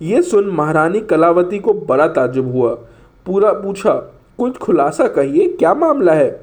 ये 0.00 0.22
सुन 0.22 0.46
महारानी 0.50 1.00
कलावती 1.02 1.58
को 1.58 1.72
बड़ा 1.74 2.06
ताजुब 2.08 2.50
हुआ। 2.52 2.74
पूरा 3.26 3.52
पूछा, 3.54 3.92
कुछ 4.38 4.56
खुलासा 4.56 5.06
कहिए, 5.08 5.48
क्या 5.48 5.74
मामला 5.74 6.12
है? 6.12 6.40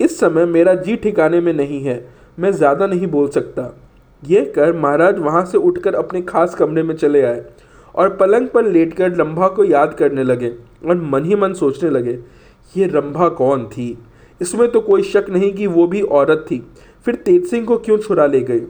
इस 0.00 0.18
समय 0.20 0.44
मेरा 0.46 0.74
जी 0.76 0.96
ठिकाने 0.96 1.40
में 1.40 1.52
नहीं 1.52 1.80
है, 1.82 2.04
मैं 2.38 2.52
ज़्यादा 2.52 2.86
नहीं 2.86 3.06
बोल 3.06 3.28
सकता। 3.28 3.72
यह 4.22 4.52
कर 4.56 4.72
महाराज 4.72 5.18
वहाँ 5.18 5.44
से 5.44 5.58
उठकर 5.58 5.94
अपने 5.94 6.22
खास 6.22 6.54
कमरे 6.54 6.82
में 6.82 6.94
चले 6.96 7.22
आए 7.22 7.44
और 7.94 8.16
पलंग 8.16 8.48
पर 8.48 8.64
लेटकर 8.64 9.12
रंभा 9.12 9.48
को 9.48 9.64
याद 9.64 9.94
करने 9.94 10.24
लगे 10.24 10.52
और 10.86 10.96
मन 11.02 11.24
ही 11.24 11.34
मन 11.34 11.52
सोचने 11.54 11.90
लगे, 11.90 12.18
ये 12.74 12.86
रंभा 12.86 13.28
कौन 13.30 13.66
थी? 13.66 13.96
इसमें 14.40 14.70
तो 14.70 14.80
कोई 14.80 15.02
शक 15.04 15.26
नहीं 15.30 15.52
कि 15.52 15.66
वो 15.66 15.86
भी 15.86 16.00
औरत 16.02 16.44
थी। 16.50 16.62
फिर 17.06 17.14
तेज 17.14 17.46
सिंह 17.46 17.66
को 17.66 17.76
क्यों 17.78 17.98
छुरा 17.98 18.26
ले 18.26 18.40
गई? 18.40 18.62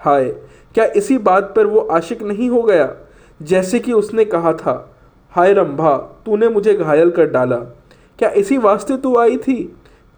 हाय, 0.00 0.28
क्या 0.74 0.84
इसी 0.86 1.18
बात 1.18 1.52
पर 1.56 1.66
वो 1.66 1.80
आशिक 1.80 2.22
नहीं 2.22 2.48
हो 2.50 2.62
गया? 2.62 2.92
जैसे 3.40 3.78
कि 3.78 3.92
उसने 3.92 4.24
कहा 4.24 4.52
था, 4.52 4.74
हाय 5.32 5.52
रंभा, 5.52 5.96
तूने 6.26 6.48
मुझे 6.48 6.74
घायल 6.74 7.10
कर 7.10 7.26
डाला। 7.26 7.56
क्या 8.18 8.28
इसी 8.30 8.58
वास्ते 8.58 8.96
तू 8.96 9.16
आई 9.16 9.36
थी? 9.36 9.62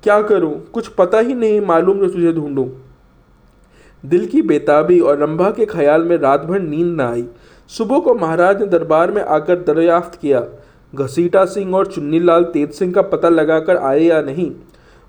क्या 0.03 0.21
करूँ? 0.23 0.55
कुछ 0.65 0.89
पता 0.89 1.19
ही 1.19 1.35
नहीं, 1.35 1.61
मालूम 1.61 1.99
जो 1.99 2.09
तुझे 2.09 2.33
ढूंढूं। 2.33 2.69
दिल 4.05 4.27
की 4.27 4.43
बेताबी 4.43 4.99
और 5.01 5.19
रंभा 5.19 5.51
के 5.51 5.67
ख्याल 5.67 6.03
में 6.03 6.17
रात 6.17 6.41
भर 6.41 6.61
नींद 6.61 6.95
न 6.97 7.01
आई। 7.01 7.27
सुबह 7.71 7.99
को 7.99 8.15
महाराज 8.15 8.61
ने 8.61 8.67
दरबार 8.67 9.11
में 9.11 9.23
आकर 9.23 9.63
दरियाफ्त 9.65 10.19
किया। 10.21 10.45
घसीटा 10.93 11.45
सिंह 11.45 11.75
और 11.75 11.87
चुन्नीलाल 11.87 12.45
तेज 12.45 12.73
सिंह 12.73 12.93
का 12.93 13.03
पता 13.03 13.29
लगाकर 13.29 13.77
आए 13.77 14.01
या 14.01 14.21
नहीं, 14.23 14.51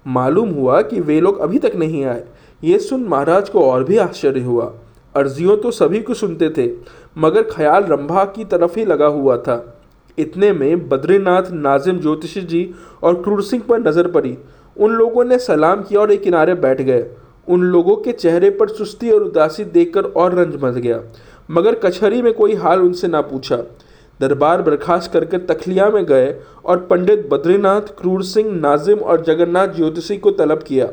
मालूम 0.06 0.50
हुआ 0.50 0.82
कि 0.82 1.00
वे 1.02 1.20
लोग 1.22 1.40
अभी 1.40 1.60
तक 1.60 1.76
नहीं 1.76 2.04
आए। 2.06 2.24
ये 2.64 2.80
सुन 2.80 3.04
महाराज 3.04 3.50
को 3.50 3.62
और 3.62 3.84
भी 3.84 3.98
आश्चर्य 3.98 4.42
हुआ। 4.42 4.72
अर्जियों 5.16 5.56
तो 5.58 5.72
सभी 5.72 6.00
को 6.00 6.14
सुनते 6.14 6.50
थे, 6.50 6.70
मगर 7.18 7.44
ख्याल 7.52 7.84
रंभा 7.84 8.24
की 8.28 8.46
तरफ़ 8.46 8.80
ही 8.80 8.86
लगा 8.86 9.08
हुआ 9.08 9.38
था। 9.38 9.76
इतने 10.18 10.52
में 10.54 10.88
बद्रीनाथ, 10.90 11.52
नाजिम 11.52 12.00
ज्योतिषी 12.00 12.42
जी 12.44 12.70
और 13.04 13.22
क्रूर 13.24 13.42
सिंह 13.44 13.64
पर 13.70 13.80
नज़र 13.80 14.08
पड़ी। 14.08 14.38
उन 14.78 14.92
लोगों 14.92 15.24
ने 15.26 15.38
सलाम 15.40 15.84
किया 15.84 16.00
और 16.02 16.12
एक 16.12 16.24
किनारे 16.24 16.54
बैठ 16.56 16.82
गए। 16.82 17.06
उन 17.48 17.62
लोगों 17.64 17.96
के 17.98 18.12
चेहरे 18.12 18.50
पर 18.50 18.70
सुस्ती 18.70 19.12
और 19.12 19.24
उदासी 19.24 19.64
देखकर 19.66 20.04
और 20.04 20.36
रंज 20.36 20.64
मच 20.64 20.74
गया, 20.76 21.02
मगर 21.50 21.76
कचहरी 21.76 22.22
में 22.22 22.34
कोई 22.34 22.56
हाल 22.56 22.82
उनसे 22.82 23.08
ना 23.08 23.22
पूछा। 23.24 23.58
दरबार 24.20 24.62
बर्खास्त 24.62 25.12
करके 25.12 25.38
तखलिया 25.48 25.90
में 25.90 26.04
गए 26.06 26.34
और 26.66 26.78
पंडित 26.86 27.28
बद्रीनाथ, 27.32 27.82
क्रूर 28.00 28.24
सिंह, 28.24 28.52
नाजिम 28.52 28.98
और 28.98 29.22
जगन्नाथ 29.24 29.76
ज्योतिषी 29.76 30.18
को 30.18 30.32
तलब 30.34 30.64
किया। 30.64 30.88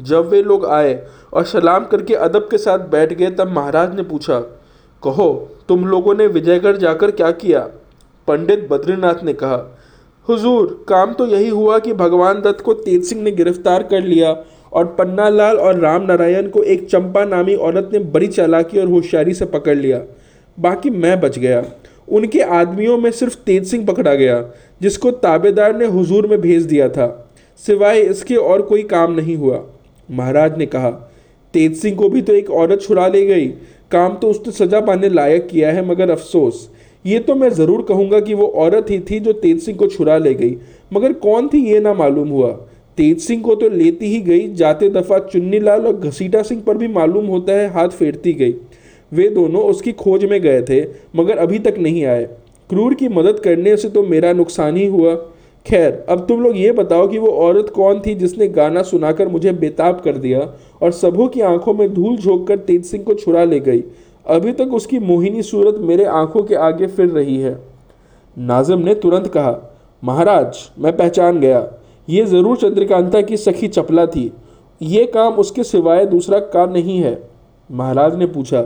जब 0.00 0.28
वे 0.28 0.42
लोग 0.42 0.66
आए 0.66 1.06
और 1.32 1.44
सलाम 1.44 1.84
करके 1.84 2.14
अदब 2.14 2.48
के 2.50 2.58
साथ 2.58 2.78
बैठ 2.78 3.12
गए, 3.12 3.30
तब 3.30 3.48
महाराज 3.48 3.94
ने 3.94 4.02
पूछा, 4.02 4.40
कहो, 5.02 5.50
तुम 5.68 5.86
लोगों 5.86 6.14
ने 6.14 6.26
विजयगढ़ 6.26 6.76
जाकर 6.76 7.10
क्या 7.10 7.30
किया? 7.30 7.60
पंडित 8.28 8.68
बद्रीनाथ 8.70 9.24
ने 9.24 9.32
कहा, 9.32 9.78
हुजूर, 10.28 10.84
काम 10.88 11.12
तो 11.12 11.26
यही 11.26 11.48
हुआ 11.48 11.78
कि 11.78 11.92
भगवान 11.92 12.40
दत्त 12.40 12.60
को 12.60 12.74
तेज 12.74 13.04
सिंह 13.04 13.22
ने 13.22 13.30
गिरफ़्तार 13.30 13.82
कर 13.82 14.02
लिया 14.02 14.36
और 14.72 14.84
पन्नालाल 14.84 15.56
और 15.56 15.78
राम 15.78 16.02
नारायण 16.02 16.48
को 16.48 16.62
एक 16.62 16.88
चंपा 16.90 17.24
नामी 17.24 17.54
औरत 17.54 17.90
ने 17.92 17.98
बड़ी 17.98 18.26
चालाकी 18.26 18.80
और 18.80 18.86
होशियारी 18.86 19.34
से 19.34 19.44
पकड़ 19.44 19.76
लिया। 19.76 20.00
बाकी 20.60 20.90
मैं 20.90 21.20
बच 21.20 21.38
गया। 21.38 21.64
उनके 22.08 22.40
आदमियों 22.40 22.98
में 22.98 23.10
सिर्फ़ 23.10 23.36
तेज 23.46 23.66
सिंह 23.66 23.86
पकड़ा 23.86 24.14
गया, 24.14 24.44
जिसको 24.80 25.10
ताबेदार 25.10 25.76
ने 25.76 25.86
हुजूर 25.86 26.26
में 26.26 26.40
भेज 26.40 26.62
दिया 26.62 26.88
था। 26.88 27.34
सिवाय 27.56 28.00
इसके 28.00 28.36
और 28.36 28.62
कोई 28.62 28.82
काम 28.82 29.12
नहीं 29.12 29.36
हुआ। 29.36 29.62
महाराज 30.08 30.58
ने 30.58 30.66
कहा, 30.66 30.90
तेज 31.54 31.76
सिंह 31.76 31.96
को 31.96 32.08
भी 32.08 32.22
तो 32.22 32.34
एक 32.34 32.50
औरत 32.50 32.82
छुड़ा 32.82 33.06
ले 33.08 33.24
गई। 33.26 33.46
काम 33.90 34.14
तो 34.14 34.28
उसने 34.28 34.52
सजा 34.54 34.80
पाने 34.80 35.08
लायक 35.08 35.46
किया 35.46 35.72
है, 35.72 35.86
मगर 35.88 36.10
अफसोस। 36.10 36.68
ये 37.04 37.18
तो 37.18 37.34
मैं 37.34 37.48
ज़रूर 37.50 37.82
कहूँगा 37.82 38.20
कि 38.20 38.34
वो 38.34 38.46
औरत 38.56 38.90
ही 38.90 38.98
थी 39.00 39.18
जो 39.20 39.32
तेज 39.34 39.62
सिंह 39.62 39.78
को 39.78 39.86
छुड़ा 39.86 40.18
ले 40.18 40.34
गई। 40.34 40.56
मगर 40.92 41.12
कौन 41.14 41.48
थी 41.48 41.64
ये 41.66 41.80
ना 41.80 41.94
मालूम 41.94 42.28
हुआ? 42.28 42.50
तेज 42.98 43.20
सिंह 43.20 43.42
को 43.42 43.54
तो 43.54 43.68
लेती 43.68 44.06
ही 44.06 44.20
गई, 44.20 44.48
जाते 44.48 44.88
दफ़ा 44.90 45.18
चुन्नी 45.20 45.58
लाल 45.60 45.86
और 45.86 45.96
घसीटा 45.98 46.42
सिंह 46.42 46.62
पर 46.62 46.76
भी 46.76 46.88
मालूम 46.88 47.26
होता 47.26 47.52
है 47.52 47.68
हाथ 47.68 47.88
फेरती 47.88 48.32
गई। 48.32 48.54
वे 49.12 49.28
दोनों 49.30 49.62
उसकी 49.62 49.92
खोज 49.94 50.24
में 50.24 50.40
गए 50.42 50.62
थे, 50.62 50.82
मगर 51.16 51.38
अभी 51.38 51.58
तक 51.58 51.78
नहीं 51.78 52.04
आए। 52.04 52.24
क्रूर 52.70 52.94
की 52.94 53.08
मदद 53.10 53.40
करने 53.40 53.76
से 53.76 53.88
तो 53.88 54.02
मेरा 54.02 54.32
नुकसान 54.32 54.76
ही 54.76 54.86
हुआ। 54.86 55.14
खैर, 55.66 55.92
अब 56.08 56.24
तुम 56.28 56.42
लोग 56.42 56.56
ये 56.56 56.70
बताओ 56.72 57.06
कि 57.08 57.18
वो 57.18 57.28
औरत 57.40 57.68
कौन 57.70 58.00
थी 58.00 58.14
जिसने 58.14 58.46
गाना 58.48 58.82
सुनाकर 58.82 59.28
मुझे 59.28 59.52
बेताब 59.54 60.00
कर 60.00 60.16
दिया 60.16 60.40
और 60.82 60.92
सबों 60.92 61.26
की 61.28 61.40
आँखों 61.40 61.74
में 61.74 61.92
धूल 61.94 62.16
झोंक 62.16 62.46
कर 62.48 62.56
तेज 62.60 62.84
सिंह 62.84 63.04
को 63.04 63.14
छुड़ा 63.14 63.44
ले 63.44 63.60
गई। 63.60 63.82
अभी 64.26 64.52
तक 64.52 64.72
उसकी 64.74 64.98
मोहिनी 65.00 65.42
सूरत 65.42 65.78
मेरे 65.80 66.04
आँखों 66.04 66.42
के 66.42 66.54
आगे 66.56 66.86
फिर 66.88 67.08
रही 67.08 67.36
है। 67.36 67.58
नाजम 68.36 68.78
ने 68.78 68.94
तुरंत 68.94 69.26
कहा, 69.26 69.56
महाराज, 70.02 70.58
मैं 70.78 70.96
पहचान 70.96 71.40
गया। 71.40 71.66
ये 72.08 72.24
ज़रूर 72.26 72.56
चंद्रकांता 72.56 73.20
की 73.20 73.36
सखी 73.36 73.68
चपला 73.68 74.06
थी। 74.06 74.30
ये 74.80 75.04
काम 75.06 75.34
उसके 75.34 75.64
सिवाय 75.64 76.04
दूसरा 76.06 76.38
काम 76.52 76.72
नहीं 76.72 76.98
है। 76.98 77.18
महाराज 77.70 78.16
ने 78.16 78.26
पूछा, 78.26 78.60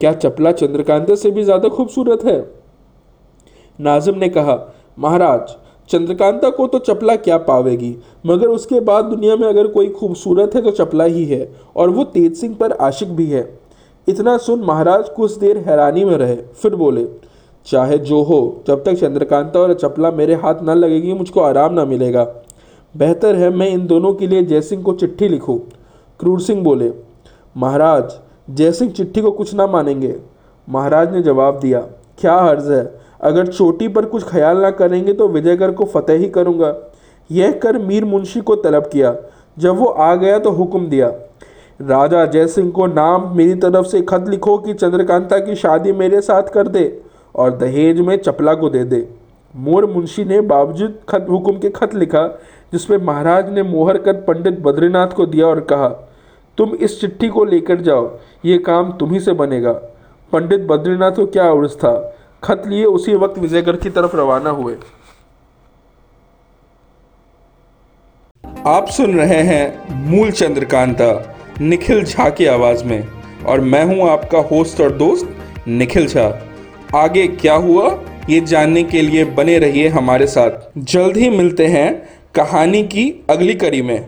क्या 0.00 0.12
चपला 0.14 0.52
चंद्रकांता 0.54 1.14
से 1.14 1.30
भी 1.30 1.44
ज़्यादा 1.44 1.68
खूबसूरत 1.68 2.24
है? 2.24 2.40
नाजिम 3.78 4.18
ने 4.18 4.28
कहा, 4.28 4.58
महाराज 4.98 5.56
चंद्रकांता 5.90 6.50
को 6.50 6.66
तो 6.66 6.78
चपला 6.78 7.14
क्या 7.16 7.36
पावेगी? 7.38 7.94
मगर 8.26 8.46
उसके 8.46 8.80
बाद 8.80 9.04
दुनिया 9.04 9.36
में 9.36 9.46
अगर 9.48 9.66
कोई 9.66 9.88
खूबसूरत 9.88 10.54
है 10.54 10.62
तो 10.62 10.70
चपला 10.70 11.04
ही 11.04 11.24
है, 11.24 11.48
और 11.76 11.90
वो 11.90 12.04
तेज 12.04 12.34
सिंह 12.36 12.54
पर 12.54 12.72
आशिक 12.72 13.14
भी 13.16 13.26
है। 13.26 13.48
इतना 14.08 14.36
सुन 14.38 14.60
महाराज 14.60 15.08
कुछ 15.08 15.36
देर 15.38 15.58
हैरानी 15.58 16.04
में 16.04 16.16
रहे, 16.16 16.36
फिर 16.36 16.74
बोले, 16.74 17.06
चाहे 17.66 17.98
जो 17.98 18.22
हो, 18.22 18.62
जब 18.66 18.84
तक 18.84 18.94
चंद्रकांता 18.94 19.60
और 19.60 19.72
चपला 19.74 20.10
मेरे 20.10 20.34
हाथ 20.34 20.62
ना 20.62 20.74
लगेगी, 20.74 21.12
मुझको 21.12 21.40
आराम 21.40 21.74
ना 21.74 21.84
मिलेगा। 21.84 22.24
बेहतर 22.94 23.36
है 23.36 23.50
मैं 23.50 23.68
इन 23.68 23.86
दोनों 23.86 24.12
के 24.14 24.26
लिए 24.26 24.42
जयसिंह 24.42 24.82
को 24.82 24.92
चिट्ठी 24.92 25.28
लिखूं। 25.28 25.58
क्रूर 26.20 26.40
सिंह 26.40 26.62
बोले, 26.62 26.92
महाराज 27.56 28.12
जयसिंह 28.50 28.90
चिट्ठी 28.90 29.22
को 29.22 29.30
कुछ 29.30 29.54
ना 29.54 29.66
मानेंगे। 29.66 30.14
महाराज 30.68 31.12
ने 31.12 31.22
जवाब 31.22 31.58
दिया, 31.60 31.80
क्या 32.18 32.34
हर्ज 32.34 32.70
है? 32.70 32.84
अगर 33.20 33.46
चोटी 33.46 33.88
पर 33.88 34.04
कुछ 34.04 34.24
ख्याल 34.24 34.58
ना 34.58 34.70
करेंगे 34.70 35.12
तो 35.12 35.28
विजयगढ़ 35.28 35.70
को 35.70 35.84
फतेह 35.84 36.18
ही 36.18 36.28
करूँगा। 36.28 36.74
यह 37.30 37.52
कर 37.52 37.78
मीर 37.78 38.04
मुंशी 38.04 38.40
को 38.40 38.56
तलब 38.56 38.86
किया। 38.86 39.14
जब 39.56 39.76
वो 39.76 39.86
आ 39.86 40.14
गया 40.14 40.38
तो 40.38 40.50
हुक्म 40.50 40.86
दिया। 40.88 41.08
राजा 41.80 42.24
जयसिंह 42.26 42.70
को 42.70 42.86
नाम 42.86 43.36
मेरी 43.36 43.54
तरफ़ 43.54 43.86
से 43.86 44.00
खत 44.02 44.24
लिखो 44.28 44.56
कि 44.58 44.74
चंद्रकांता 44.74 45.38
की 45.38 45.54
शादी 45.54 45.92
मेरे 45.92 46.20
साथ 46.20 46.42
कर 46.42 46.68
दे 46.68 46.84
और 47.34 47.56
दहेज 47.56 48.00
में 48.00 48.16
चपला 48.16 48.54
को 48.54 48.68
दे 48.68 48.84
दे। 48.84 49.06
मोर 49.54 49.86
मुंशी 49.86 50.24
ने 50.24 50.40
बावजूद 50.40 50.98
खत, 51.08 51.26
हुक्म 51.30 51.58
के 51.58 51.68
खत 51.70 51.94
लिखा, 51.94 52.26
जिसमें 52.72 52.98
महाराज 52.98 53.52
ने 53.52 53.62
मोहर 53.62 53.98
कर 53.98 54.12
पंडित 54.22 54.60
बद्रीनाथ 54.60 55.08
को 55.08 55.26
दिया 55.26 55.46
और 55.46 55.60
कहा, 55.60 55.88
तुम 56.58 56.70
इस 56.70 57.00
चिट्ठी 57.00 57.28
को 57.28 57.44
लेकर 57.44 57.80
जाओ, 57.80 58.10
ये 58.44 58.58
काम 58.58 58.92
तुम्ही 58.92 59.20
से 59.20 59.32
बनेगा। 59.32 59.72
पंडित 60.32 60.66
बद्रीनाथ 60.66 61.12
को 61.12 61.26
क्या 61.26 61.50
उर्स 61.50 61.76
था? 61.76 62.12
खत 62.46 62.62
लिए 62.66 62.84
उसी 62.84 63.14
वक्त 63.14 63.38
विजयगढ़ 63.38 63.76
की 63.76 63.90
तरफ़ 63.90 64.16
रवाना 64.16 64.50
हुए। 64.50 64.76
आप 68.66 68.88
सुन 68.88 69.18
रहे 69.18 69.40
हैं 69.42 69.94
मूल 70.06 70.30
चंद्रकांता, 70.30 71.08
निखिल 71.60 72.04
झा 72.04 72.28
की 72.30 72.46
आवाज़ 72.46 72.84
में, 72.84 73.08
और 73.46 73.60
मैं 73.60 73.84
हूँ 73.84 74.08
आपका 74.08 74.38
होस्ट 74.48 74.80
और 74.80 74.92
दोस्त 74.92 75.36
निखिल 75.68 76.06
झा। 76.06 76.26
आगे 76.94 77.26
क्या 77.28 77.54
हुआ, 77.54 77.88
ये 78.30 78.40
जानने 78.40 78.82
के 78.84 79.02
लिए 79.02 79.24
बने 79.34 79.58
रहिए 79.58 79.88
हमारे 79.88 80.26
साथ। 80.26 80.78
जल्द 80.78 81.16
ही 81.16 81.30
मिलते 81.30 81.66
हैं 81.66 81.88
कहानी 82.34 82.82
की 82.84 83.04
अगली 83.30 83.54
कड़ी 83.54 83.82
में। 83.82 83.98